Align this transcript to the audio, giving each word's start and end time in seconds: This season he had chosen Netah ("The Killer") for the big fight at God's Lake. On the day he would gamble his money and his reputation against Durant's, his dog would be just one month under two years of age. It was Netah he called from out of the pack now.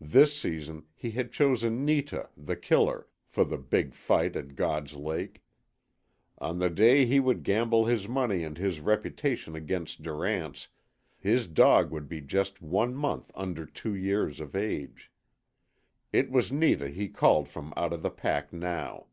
This 0.00 0.34
season 0.34 0.86
he 0.94 1.10
had 1.10 1.32
chosen 1.32 1.84
Netah 1.84 2.30
("The 2.34 2.56
Killer") 2.56 3.08
for 3.26 3.44
the 3.44 3.58
big 3.58 3.92
fight 3.92 4.34
at 4.34 4.56
God's 4.56 4.94
Lake. 4.94 5.42
On 6.38 6.58
the 6.60 6.70
day 6.70 7.04
he 7.04 7.20
would 7.20 7.42
gamble 7.44 7.84
his 7.84 8.08
money 8.08 8.42
and 8.42 8.56
his 8.56 8.80
reputation 8.80 9.54
against 9.54 10.00
Durant's, 10.02 10.68
his 11.18 11.46
dog 11.46 11.90
would 11.90 12.08
be 12.08 12.22
just 12.22 12.62
one 12.62 12.94
month 12.94 13.30
under 13.34 13.66
two 13.66 13.94
years 13.94 14.40
of 14.40 14.56
age. 14.56 15.12
It 16.10 16.30
was 16.30 16.50
Netah 16.50 16.88
he 16.88 17.08
called 17.10 17.46
from 17.46 17.74
out 17.76 17.92
of 17.92 18.00
the 18.00 18.08
pack 18.10 18.54
now. 18.54 19.08